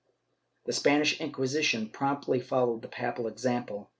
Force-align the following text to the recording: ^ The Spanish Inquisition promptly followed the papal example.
^ 0.01 0.03
The 0.65 0.73
Spanish 0.73 1.21
Inquisition 1.21 1.87
promptly 1.89 2.39
followed 2.39 2.81
the 2.81 2.87
papal 2.87 3.27
example. 3.27 3.87